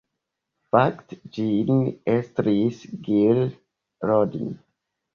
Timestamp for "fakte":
0.75-1.17